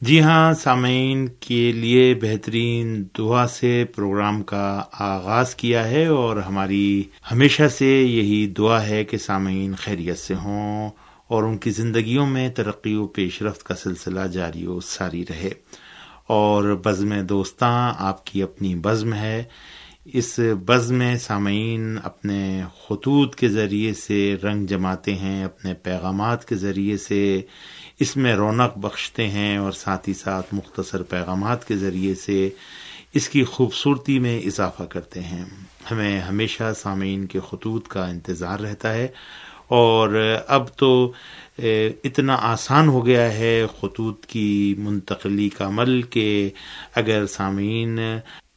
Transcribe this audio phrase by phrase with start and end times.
[0.00, 7.02] جی ہاں سامعین کے لیے بہترین دعا سے پروگرام کا آغاز کیا ہے اور ہماری
[7.32, 10.90] ہمیشہ سے یہی دعا ہے کہ سامعین خیریت سے ہوں
[11.28, 15.50] اور ان کی زندگیوں میں ترقی و پیش رفت کا سلسلہ جاری و ساری رہے۔
[16.26, 19.44] اور بزم دوستاں، آپ کی اپنی بزم ہے۔
[20.06, 26.54] اس بزم میں سامعین اپنے خطوط کے ذریعے سے رنگ جماتے ہیں، اپنے پیغامات کے
[26.54, 27.40] ذریعے سے
[28.00, 32.50] اس میں رونق بخشتے ہیں اور ساتھ ہی ساتھ مختصر پیغامات کے ذریعے سے
[33.14, 35.44] اس کی خوبصورتی میں اضافہ کرتے ہیں۔
[35.90, 39.08] ہمیں ہمیشہ سامعین کے خطوط کا انتظار رہتا ہے
[39.68, 41.12] اور اب تو
[41.58, 46.50] اتنا آسان ہو گیا ہے خطوط کی منتقلی کا عمل کہ
[46.94, 47.98] اگر سامعین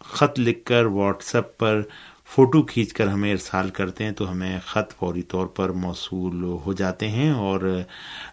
[0.07, 1.81] خط لکھ کر واٹس ایپ پر
[2.29, 6.73] فوٹو کھینچ کر ہمیں ارسال کرتے ہیں تو ہمیں خط فوری طور پر موصول ہو
[6.73, 7.61] جاتے ہیں اور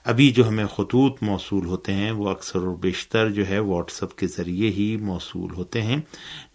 [0.05, 4.14] ابھی جو ہمیں خطوط موصول ہوتے ہیں وہ اکثر و بیشتر جو ہے واٹس ایپ
[4.14, 6.00] کے ذریعے ہی موصول ہوتے ہیں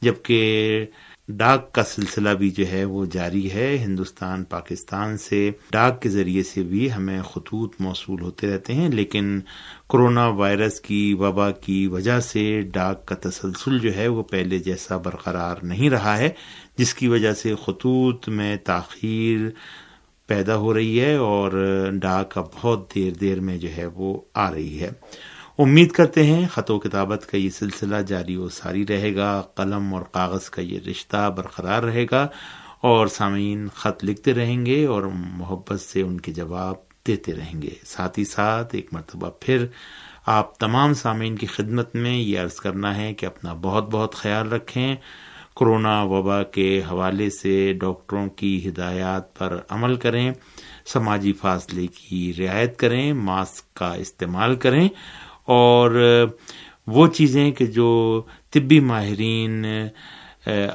[0.02, 0.86] جبکہ
[1.38, 6.44] ڈاک کا سلسلہ بھی جو ہے وہ جاری ہے ہندوستان، پاکستان سے۔ ڈاک کے ذریعے
[6.44, 9.40] سے بھی ہمیں خطوط موصول ہوتے رہتے ہیں، لیکن
[9.90, 14.98] کرونا وائرس کی وبا کی وجہ سے ڈاک کا تسلسل جو ہے وہ پہلے جیسا
[14.98, 16.30] برقرار نہیں رہا ہے،
[16.78, 19.50] جس کی وجہ سے خطوط میں تاخیر
[20.28, 21.52] پیدا ہو رہی ہے اور
[22.02, 24.89] ڈاک اب بہت دیر دیر میں جو ہے وہ آ رہی ہے۔
[25.61, 29.93] امید کرتے ہیں خط و کتابت کا یہ سلسلہ جاری و ساری رہے گا، قلم
[29.93, 32.27] اور کاغذ کا یہ رشتہ برقرار رہے گا
[32.81, 36.75] اور سامعین خط لکھتے رہیں گے اور محبت سے ان کے جواب
[37.08, 39.65] دیتے رہیں گے۔ ساتھ ہی ساتھ ایک مرتبہ پھر
[40.25, 44.52] آپ تمام سامعین کی خدمت میں یہ عرض کرنا ہے کہ اپنا بہت بہت خیال
[44.52, 44.95] رکھیں۔
[45.55, 50.31] کرونا وبا کے حوالے سے ڈاکٹروں کی ہدایات پر عمل کریں،
[50.86, 54.89] سماجی فاصلے کی رعایت کریں، ماسک کا استعمال کریں
[55.49, 56.26] اور
[56.87, 59.65] وہ چیزیں کہ جو طبی ماہرین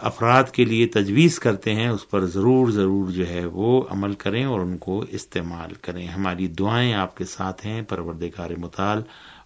[0.02, 4.44] افراد کے لیے تجویز کرتے ہیں، اس پر ضرور ضرور جو ہے وہ عمل کریں
[4.44, 9.02] اور ان کو استعمال کریں۔ ہماری دعائیں آپ کے ساتھ ہیں، پروردگار مطال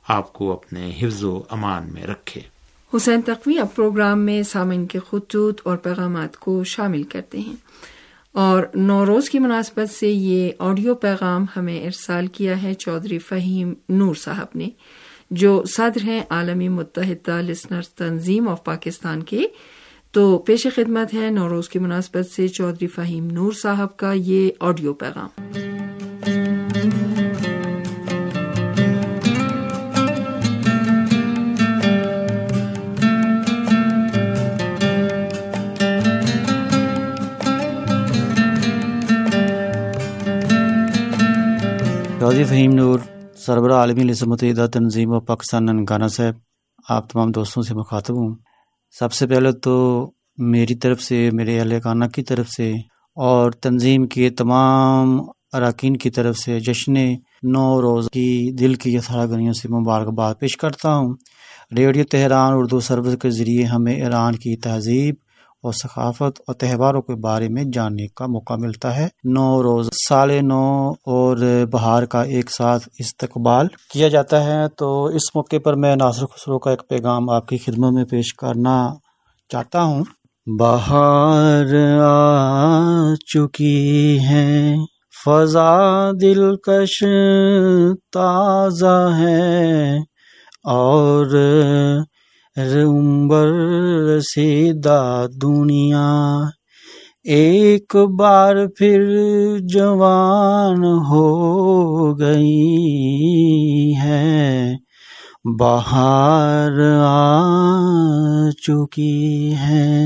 [0.09, 2.41] آپ کو اپنے حفظ و امان میں رکھے۔
[2.97, 7.57] حسین تقوی اب پروگرام میں سامن کے خطوط اور پیغامات کو شامل کرتے ہیں۔
[8.33, 14.15] اور نوروز کی مناسبت سے یہ آڈیو پیغام ہمیں ارسال کیا ہے چودھری فہیم نور
[14.15, 14.69] صاحب نے۔
[15.31, 19.47] جو صدر ہیں عالمی متحدہ لسنرز تنظیم آف پاکستان کے،
[20.13, 24.95] تو پیش خدمت ہے نوروز کی مناسبت سے چودھری فہیم نور صاحب کا یہ آڈیو
[24.95, 25.53] پیغام۔
[42.21, 42.99] چودھری فہیم نور
[43.49, 46.35] سربراہ عالمی متحدہ تنظیم و پاکستان ننگانہ صاحب،
[46.89, 48.35] آپ تمام دوستوں سے مخاطب ہوں۔
[48.99, 52.73] سب سے پہلے تو میری طرف سے، میرے اہل خانہ کی طرف سے
[53.15, 55.21] اور تنظیم کے تمام
[55.53, 56.93] اراکین کی طرف سے جشن
[57.43, 61.15] نو روز کی دل کی گنیوں سے مبارکباد پیش کرتا ہوں۔
[61.77, 65.15] ریڈیو تہران اردو سروس کے ذریعے ہمیں ایران کی تہذیب
[65.63, 70.31] اور ثقافت اور تہواروں کے بارے میں جاننے کا موقع ملتا ہے۔ نو روز سال
[70.43, 71.37] نو اور
[71.73, 76.59] بہار کا ایک ساتھ استقبال کیا جاتا ہے۔ تو اس موقع پر میں ناصر خسرو
[76.59, 78.89] کا ایک پیغام آپ کی خدمت میں پیش کرنا
[79.49, 80.05] چاہتا ہوں۔
[80.61, 84.75] بہار آ چکی ہے،
[85.25, 87.05] فضا دلکش
[88.13, 89.97] تازہ ہے
[90.65, 91.27] اور
[92.59, 93.51] رمبر
[94.21, 96.45] سیدہ دنیا۔
[97.25, 99.01] ایک بار پھر
[99.59, 101.29] جوان ہو
[102.19, 104.73] گئی ہے،
[105.59, 106.71] بہار
[107.05, 109.99] آ چکی ہے۔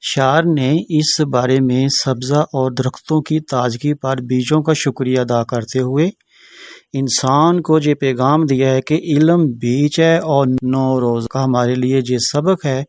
[0.00, 5.44] شار نے اس بارے میں سبزہ اور درختوں کی تازگی پر بیجوں کا شکریہ ادا
[5.44, 6.10] کرتے ہوئے
[6.94, 11.74] انسان کو یہ پیغام دیا ہے کہ علم بیچ ہے اور نو روز کا ہمارے
[11.74, 12.82] لیے یہ سبق ہے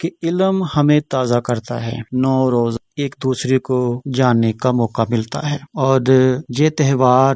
[0.00, 3.78] کہ علم ہمیں تازہ کرتا ہے۔ نو روز ایک دوسرے کو
[4.14, 6.00] جاننے کا موقع ملتا ہے اور
[6.58, 7.34] یہ تہوار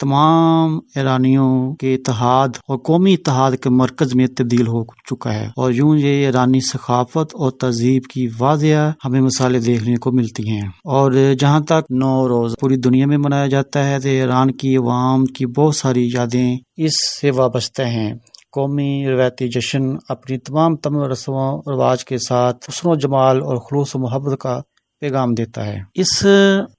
[0.00, 5.72] تمام ایرانیوں کے اتحاد اور قومی اتحاد کے مرکز میں تبدیل ہو چکا ہے اور
[5.72, 11.12] یوں یہ ایرانی ثقافت اور تہذیب کی واضح ہمیں مثالیں دیکھنے کو ملتی ہیں۔ اور
[11.38, 15.46] جہاں تک نو روز پوری دنیا میں منایا جاتا ہے، تو ایران کی عوام کی
[15.46, 18.14] بہت ساری یادیں اس سے وابستہ ہیں۔
[18.52, 23.56] قومی روایتی جشن اپنی تمام تم رسم و رواج کے ساتھ حسن و جمال اور
[23.56, 24.60] خلوص و محبت کا
[25.00, 26.26] پیغام دیتا ہے۔ اس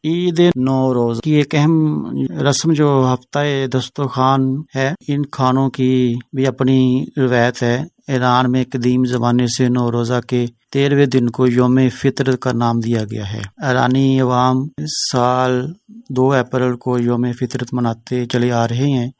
[0.04, 2.06] عید نوروز کی ایک اہم
[2.50, 3.40] رسم جو ہفتہ
[3.74, 4.42] دسترخوان
[4.76, 10.46] ہے، ان کھانوں کی بھی اپنی روایت ہے۔ ایران میں قدیم زمانے سے نوروزہ کے
[10.72, 15.74] تیرہویں دن کو یوم فطر کا نام دیا گیا ہے۔ ایرانی عوام اس سال
[16.10, 19.12] دو اپریل کو یوم فطرت مناتے چلے آ رہے ہیں۔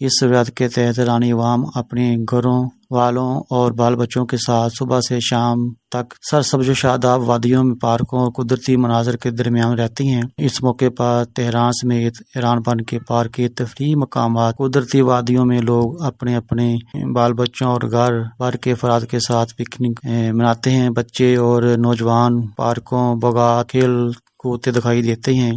[0.00, 5.00] اس روایت کے تحت رانی عوام اپنے گھروں والوں اور بال بچوں کے ساتھ صبح
[5.00, 5.56] سے شام
[5.90, 10.22] تک سر سبز و شاداب وادیوں میں پارکوں اور قدرتی مناظر کے درمیان رہتی ہیں۔
[10.38, 15.60] اس موقع پر تہران سمیت ایران بن کے پارک کے تفریح مقامات قدرتی وادیوں میں
[15.60, 16.76] لوگ اپنے اپنے
[17.14, 20.00] بال بچوں اور گھر بار کے افراد کے ساتھ پکنک
[20.34, 23.92] مناتے ہیں۔ بچے اور نوجوان پارکوں بگا کھیل،
[24.38, 25.52] کوتے دکھائی دیتے ہیں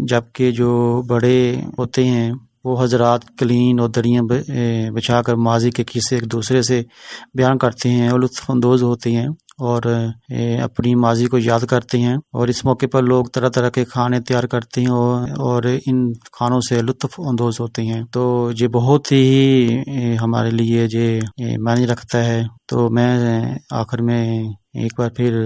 [0.00, 2.32] جبکہ جو بڑے ہوتے ہیں
[2.64, 4.22] وہ حضرات کلین اور دریاں
[4.92, 6.82] بچھا کر ماضی کے قصے ایک دوسرے سے
[7.34, 9.26] بیان کرتے ہیں اور لطف اندوز ہوتے ہیں
[9.58, 9.82] اور
[10.62, 14.20] اپنی ماضی کو یاد کرتے ہیں اور اس موقع پر لوگ طرح طرح کے کھانے
[14.20, 19.78] تیار کرتے ہیں اور ان کھانوں سے لطف اندوز ہوتے ہیں۔ تو یہ بہت ہی
[20.22, 21.20] ہمارے لیے یہ
[21.66, 23.14] معنی رکھتا ہے۔ تو میں
[23.70, 24.22] آخر میں
[24.74, 25.40] ایک بار پھر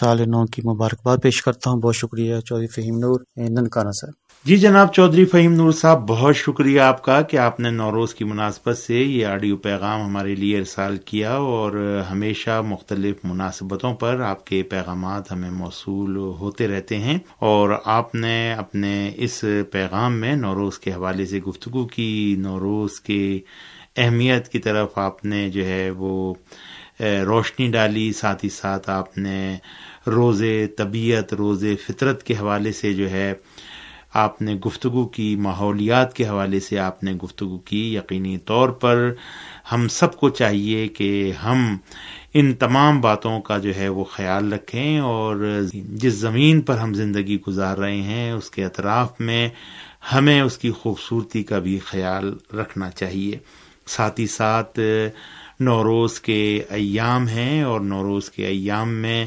[0.00, 4.56] سال نو کی مبارکباد پیش کرتا ہوں۔ بہت شکریہ چودھری فہیم نور ننکانہ صاحب۔ جی
[4.56, 8.78] جناب چودھری فہیم نور صاحب، بہت شکریہ آپ کا کہ آپ نے نوروز کی مناسبت
[8.78, 11.72] سے یہ آڈیو پیغام ہمارے لیے ارسال کیا اور
[12.10, 17.18] ہمیشہ مختلف مناسبتوں پر آپ کے پیغامات ہمیں موصول ہوتے رہتے ہیں
[17.48, 19.42] اور آپ نے اپنے اس
[19.72, 23.38] پیغام میں نوروز کے حوالے سے گفتگو کی، نوروز کے
[23.96, 26.34] اہمیت کی طرف آپ نے جو ہے وہ
[27.00, 29.56] روشنی ڈالی، ساتھ ہی ساتھ آپ نے
[30.06, 30.42] روز
[30.76, 33.32] طبیعت روز فطرت کے حوالے سے جو ہے
[34.16, 39.12] آپ نے گفتگو کی، ماحولیات کے حوالے سے آپ نے گفتگو کی، یقینی طور پر
[39.72, 41.76] ہم سب کو چاہیے کہ ہم
[42.34, 47.38] ان تمام باتوں کا جو ہے وہ خیال رکھیں اور جس زمین پر ہم زندگی
[47.48, 49.48] گزار رہے ہیں، اس کے اطراف میں
[50.12, 53.38] ہمیں اس کی خوبصورتی کا بھی خیال رکھنا چاہیے۔
[53.86, 54.80] ساتھ ہی ساتھ،
[55.60, 59.24] نوروز کے ایام ہیں اور نوروز کے ایام میں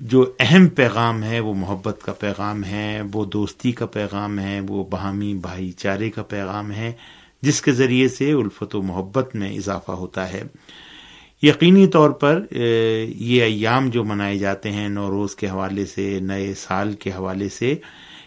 [0.00, 4.84] جو اہم پیغام ہے، وہ محبت کا پیغام ہے، وہ دوستی کا پیغام ہے، وہ
[4.84, 6.92] باہمی بھائی چارے کا پیغام ہے،
[7.42, 10.42] جس کے ذریعے سے الفت و محبت میں اضافہ ہوتا ہے۔
[11.42, 16.92] یقینی طور پر یہ ایام جو منائے جاتے ہیں نوروز کے حوالے سے، نئے سال
[16.92, 17.74] کے حوالے سے،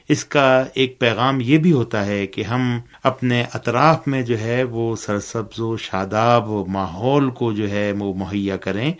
[0.09, 4.63] اس کا ایک پیغام یہ بھی ہوتا ہے کہ ہم اپنے اطراف میں جو ہے،
[4.63, 8.93] وہ سرسبز و شاداب و ماحول کو جو ہے، وہ مہیا کریں۔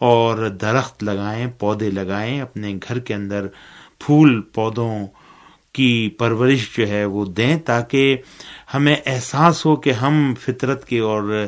[0.00, 3.46] اور درخت لگائیں، پودے لگائیں، اپنے گھر کے اندر
[3.98, 5.06] پھول پودوں
[5.72, 8.16] کی پرورش جو ہے وہ دیں تاکہ
[8.74, 11.46] ہمیں احساس ہو کہ ہم فطرت کے اور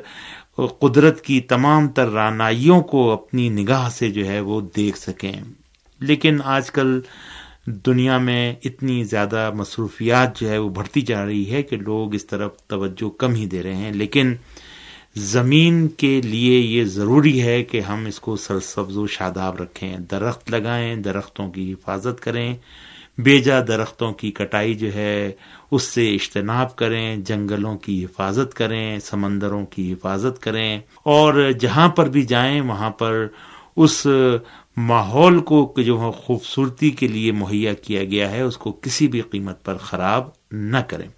[0.80, 5.32] قدرت کی تمام تر رانائیوں کو اپنی نگاہ سے جو ہے وہ دیکھ سکیں۔
[6.00, 7.00] لیکن آج کل
[7.66, 12.26] دنیا میں اتنی زیادہ مصروفیات جو ہے وہ بڑھتی جا رہی ہے کہ لوگ اس
[12.26, 14.34] طرف توجہ کم ہی دے رہے ہیں۔ لیکن
[15.14, 20.50] زمین کے لیے یہ ضروری ہے کہ ہم اس کو سرسبز و شاداب رکھیں، درخت
[20.50, 22.54] لگائیں، درختوں کی حفاظت کریں۔
[23.18, 25.32] بیجا درختوں کی کٹائی جو ہے،
[25.70, 32.08] اس سے اجتناب کریں، جنگلوں کی حفاظت کریں، سمندروں کی حفاظت کریں۔ اور جہاں پر
[32.08, 33.26] بھی جائیں، وہاں پر
[33.76, 34.06] اس
[34.76, 39.64] ماحول کو جو خوبصورتی کے لیے مہیا کیا گیا ہے، اس کو کسی بھی قیمت
[39.64, 41.08] پر خراب نہ کریں۔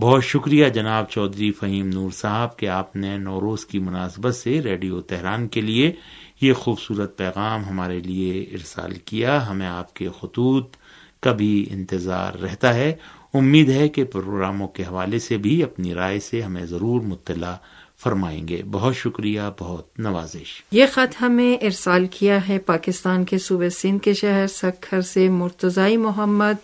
[0.00, 5.00] بہت شکریہ جناب چودھری فہیم نور صاحب کہ آپ نے نوروز کی مناسبت سے ریڈیو
[5.00, 5.92] تہران کے لیے
[6.40, 10.76] یہ خوبصورت پیغام ہمارے لیے ارسال کیا۔ ہمیں آپ کے خطوط
[11.20, 12.94] کا بھی انتظار رہتا ہے۔
[13.34, 17.56] امید ہے کہ پروگراموں کے حوالے سے بھی اپنی رائے سے ہمیں ضرور مطلع
[18.02, 23.70] فرمائیں گے۔ بہت شکریہ، بہت نوازش۔ یہ خط ہمیں ارسال کیا ہے پاکستان کے صوبے
[23.70, 26.54] سندھ کے شہر سکھر سے مرتضائی محمد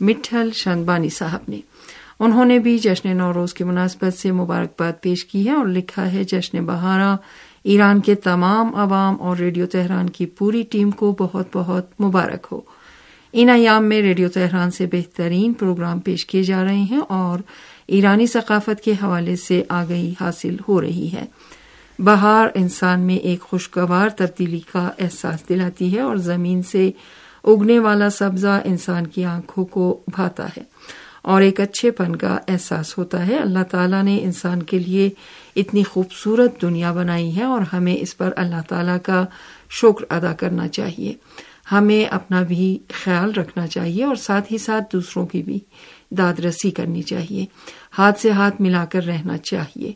[0.00, 1.60] مٹھل شنبانی صاحب نے۔
[2.20, 6.24] انہوں نے بھی جشن نوروز کی مناسبت سے مبارکباد پیش کی ہے اور لکھا ہے
[6.24, 7.16] جشن بہارا۔
[7.64, 12.60] ایران کے تمام عوام اور ریڈیو تہران کی پوری ٹیم کو بہت بہت مبارک ہو۔
[13.32, 17.38] ان ایام میں ریڈیو تہران سے بہترین پروگرام پیش کیے جا رہے ہیں اور
[17.86, 21.24] ایرانی ثقافت کے حوالے سے آگہی حاصل ہو رہی ہے۔
[21.98, 26.90] بہار انسان میں ایک خوشگوار تبدیلی کا احساس دلاتی ہے اور زمین سے
[27.44, 30.62] اگنے والا سبزہ انسان کی آنکھوں کو بھاتا ہے۔
[31.24, 35.10] اور ایک اچھے پن کا احساس ہوتا ہے۔ اللہ تعالیٰ نے انسان کے لیے
[35.56, 39.24] اتنی خوبصورت دنیا بنائی ہے اور ہمیں اس پر اللہ تعالیٰ کا
[39.70, 41.14] شکر ادا کرنا چاہیے۔
[41.72, 45.58] ہمیں اپنا بھی خیال رکھنا چاہیے اور ساتھ ہی ساتھ دوسروں کی بھی
[46.10, 47.46] داد رسی کرنی چاہیے۔
[47.98, 49.92] ہاتھ سے ہاتھ ملا کر رہنا چاہیے۔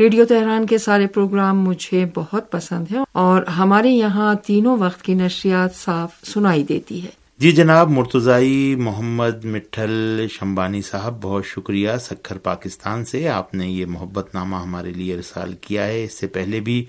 [0.00, 5.14] ریڈیو تہران کے سارے پروگرام مجھے بہت پسند ہیں اور ہمارے یہاں تینوں وقت کی
[5.14, 12.38] نشریات صاف سنائی دیتی ہے۔ جی جناب، مرتضائی محمد مٹھل شمبانی صاحب، بہت شکریہ سکھر
[12.38, 16.60] پاکستان سے آپ نے یہ محبت نامہ ہمارے لیے ارسال کیا ہے۔ اس سے پہلے
[16.60, 16.84] بھی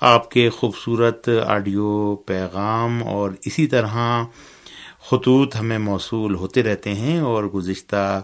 [0.00, 4.24] آپ کے خوبصورت آڈیو پیغام اور اسی طرح
[5.10, 8.22] خطوط ہمیں موصول ہوتے رہتے ہیں اور گزشتہ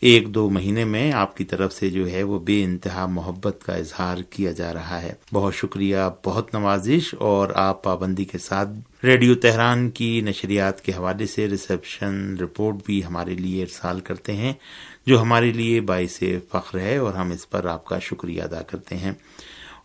[0.00, 3.74] ایک دو مہینے میں آپ کی طرف سے جو ہے وہ بے انتہا محبت کا
[3.74, 8.68] اظہار کیا جا رہا ہے۔ بہت شکریہ، بہت نوازش اور آپ پابندی کے ساتھ
[9.04, 14.52] ریڈیو تہران کی نشریات کے حوالے سے ریسپشن رپورٹ بھی ہمارے لیے ارسال کرتے ہیں،
[15.06, 18.96] جو ہمارے لیے باعث فخر ہے اور ہم اس پر آپ کا شکریہ ادا کرتے
[18.96, 19.12] ہیں۔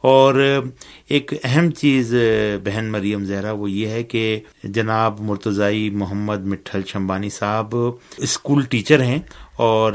[0.04, 0.36] اور
[1.08, 2.14] ایک اہم چیز،
[2.64, 7.76] بہن مریم زہرا، وہ یہ ہے کہ جناب مرتضائی محمد مٹھل شمبانی صاحب
[8.18, 9.20] اسکول ٹیچر ہیں
[9.58, 9.94] اور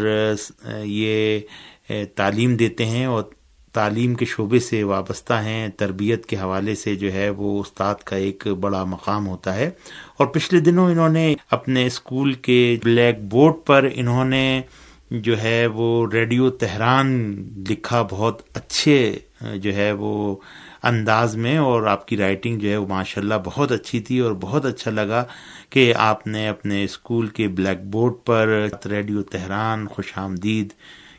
[0.84, 1.40] یہ
[2.16, 3.22] تعلیم دیتے ہیں اور
[3.74, 8.16] تعلیم کے شعبے سے وابستہ ہیں، تربیت کے حوالے سے جو ہے وہ استاد کا
[8.16, 9.70] ایک بڑا مقام ہوتا ہے۔
[10.16, 14.60] اور پچھلے دنوں انہوں نے اپنے اسکول کے بلیک بورڈ پر انہوں نے
[15.10, 17.08] جو ہے وہ ریڈیو تہران
[17.68, 20.36] لکھا، بہت اچھے جو ہے وہ
[20.82, 24.32] انداز میں اور آپ کی رائٹنگ جو ہے وہ ماشاء اللہ بہت اچھی تھی اور
[24.40, 25.24] بہت اچھا لگا
[25.70, 30.72] کہ آپ نے اپنے اسکول کے بلیک بورڈ پر ریڈیو تہران، خوش آمدید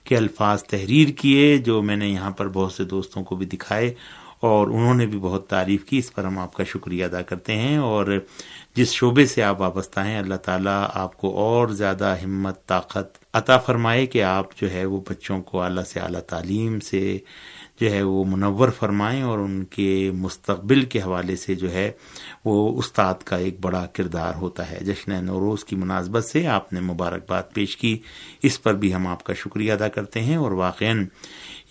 [0.04, 3.94] کے الفاظ تحریر کیے جو میں نے یہاں پر بہت سے دوستوں کو بھی دکھائے
[4.40, 7.56] اور انہوں نے بھی بہت تعریف کی۔ اس پر ہم آپ کا شکریہ ادا کرتے
[7.56, 8.20] ہیں اور
[8.76, 13.58] جس شعبے سے آپ وابستہ ہیں، اللہ تعالیٰ آپ کو اور زیادہ ہمت، طاقت عطا
[13.58, 17.18] فرمائے کہ آپ جو ہے وہ بچوں کو اعلیٰ سے اعلیٰ تعلیم سے
[17.82, 21.92] جو ہے وہ منور فرمائیں اور ان کے مستقبل کے حوالے سے جو ہے
[22.46, 26.80] وہ استاد کا ایک بڑا کردار ہوتا ہے۔ جشن نوروز کی مناسبت سے آپ نے
[26.80, 27.98] مبارکباد پیش کی۔
[28.44, 30.86] اس پر بھی ہم آپ کا شکریہ ادا کرتے ہیں اور واقع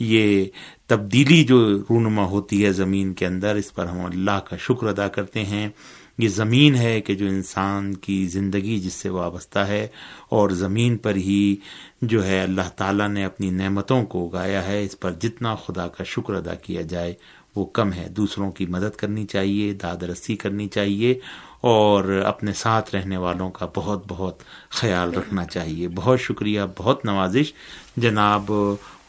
[0.01, 0.45] یہ
[0.87, 5.09] تبدیلی جو رونما ہوتی ہے زمین کے اندر، اس پر ہم اللہ کا شکر ادا
[5.09, 5.69] کرتے ہیں۔
[6.19, 9.89] یہ زمین ہے کہ جو انسان کی زندگی جس سے وابستہ ہے
[10.29, 11.57] اور زمین پر ہی
[12.03, 16.05] جو ہے اللہ تعالیٰ نے اپنی نعمتوں کو اگایا ہے، اس پر جتنا خدا کا
[16.05, 17.15] شکر ادا کیا جائے
[17.57, 21.19] وہ کم ہے۔ دوسروں کی مدد کرنی چاہیے، داد رسی کرنی چاہیے
[21.61, 27.53] اور اپنے ساتھ رہنے والوں کا بہت بہت خیال رکھنا چاہیے۔ بہت شکریہ، بہت نوازش۔
[27.97, 28.53] جناب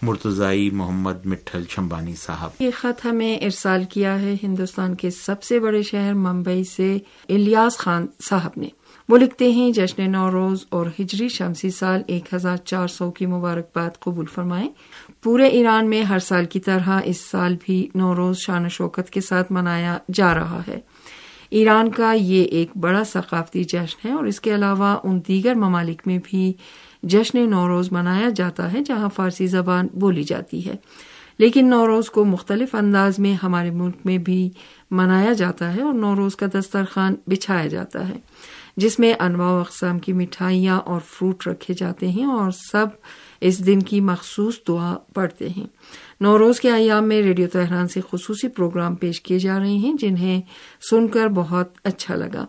[0.02, 5.60] مرتضائی محمد مٹھل شمبانی صاحب۔ یہ خط ہمیں ارسال کیا ہے ہندوستان کے سب سے
[5.60, 6.98] بڑے شہر ممبئی سے
[7.30, 8.68] الیاس خان صاحب نے۔
[9.10, 14.00] وہ لکھتے ہیں، جشن نوروز اور ہجری شمسی سال ایک ہزار چار سو کی مبارکباد
[14.00, 14.70] قبول فرمائیں۔
[15.24, 19.22] پورے ایران میں ہر سال کی طرح اس سال بھی نوروز شان و شوکت کے
[19.22, 20.80] ساتھ منایا جا رہا ہے۔
[21.50, 26.02] ایران کا یہ ایک بڑا ثقافتی جشن ہے اور اس کے علاوہ ان دیگر ممالک
[26.06, 26.54] میں بھی
[27.04, 30.76] جشن نوروز منایا جاتا ہے، جہاں فارسی زبان بولی جاتی ہے۔
[31.38, 34.50] لیکن نوروز کو مختلف انداز میں ہمارے ملک میں بھی
[34.92, 38.18] منایا جاتا ہے اور نوروز کا دسترخوان بچھایا جاتا ہے،
[38.78, 42.88] جس میں انواع و اقسام کی مٹھائیاں اور فروٹ رکھے جاتے ہیں اور سب
[43.42, 45.68] اس دن کی مخصوص دعا پڑھتے ہیں۔
[46.22, 50.42] نوروز کے ایام میں ریڈیو تہران سے خصوصی پروگرام پیش کیے جا رہے ہیں، جنہیں
[50.90, 52.46] سن کر بہت اچھا لگا۔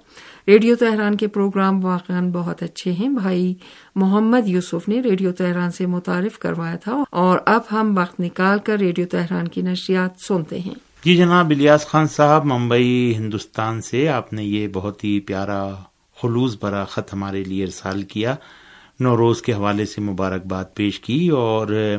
[0.51, 3.55] ریڈیو تہران کے پروگرام واقع بہت اچھے ہیں۔ بھائی
[3.95, 8.79] محمد یوسف نے ریڈیو تہران سے متعارف کروایا تھا اور اب ہم وقت نکال کر
[8.79, 14.33] ریڈیو تہران کی نشریات سنتے ہیں۔ جی جناب، الیاس خان صاحب، ممبئی، ہندوستان سے آپ
[14.33, 15.75] نے یہ بہت ہی پیارا
[16.23, 18.35] خلوص بھرا خط ہمارے لیے ارسال کیا۔
[19.01, 21.97] نوروز کے حوالے سے مبارکباد پیش کی اور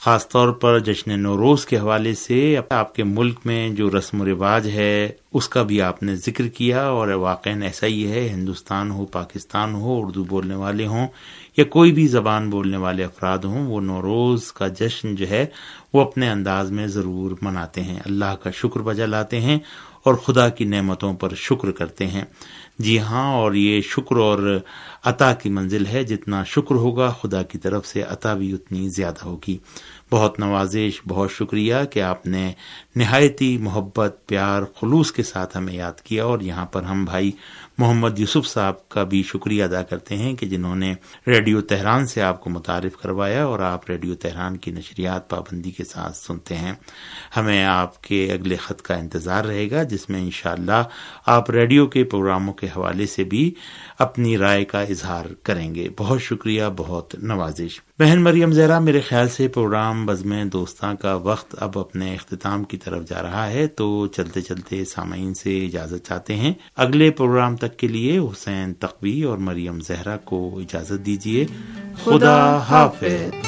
[0.00, 4.24] خاص طور پر جشن نوروز کے حوالے سے آپ کے ملک میں جو رسم و
[4.24, 8.90] رواج ہے، اس کا بھی آپ نے ذکر کیا اور واقع ایسا ہی ہے، ہندوستان
[8.90, 11.06] ہو، پاکستان ہو، اردو بولنے والے ہوں
[11.56, 15.46] یا کوئی بھی زبان بولنے والے افراد ہوں، وہ نوروز کا جشن جو ہے،
[15.92, 19.58] وہ اپنے انداز میں ضرور مناتے ہیں۔ اللہ کا شکر بجا لاتے ہیں
[20.02, 22.24] اور خدا کی نعمتوں پر شکر کرتے ہیں۔
[22.78, 24.58] جی ہاں اور یہ شکر اور
[25.04, 29.24] عطا کی منزل ہے۔ جتنا شکر ہوگا، خدا کی طرف سے عطا بھی اتنی زیادہ
[29.24, 29.58] ہوگی۔
[30.12, 32.52] بہت نوازش، بہت شکریہ کہ آپ نے
[32.96, 37.32] نہایتی محبت، پیار، خلوص کے ساتھ ہمیں یاد کیا اور یہاں پر ہم بھائی
[37.78, 40.94] محمد یوسف صاحب کا بھی شکریہ ادا کرتے ہیں کہ جنہوں نے
[41.26, 45.84] ریڈیو تہران سے آپ کو متعارف کروایا اور آپ ریڈیو تہران کی نشریات پابندی کے
[45.84, 46.72] ساتھ سنتے ہیں۔
[47.36, 50.84] ہمیں آپ کے اگلے خط کا انتظار رہے گا، جس میں انشاءاللہ
[51.26, 53.54] آپ ریڈیو کے پروگراموں کے حوالے سے بھی
[53.98, 59.28] اپنی رائے کا اظہار کریں گے۔ بہت شکریہ، بہت نوازش۔ بہن مریم زہرا، میرے خیال
[59.28, 64.06] سے پروگرام بزم دوستاں کا وقت اب اپنے اختتام کی طرف جا رہا ہے، تو
[64.06, 69.38] چلتے چلتے سامعین سے اجازت چاہتے ہیں۔ اگلے پروگرام تک کے لیے حسین تقوی اور
[69.38, 71.46] مریم زہرا کو اجازت دیجیے
[72.04, 73.46] خدا حافظ۔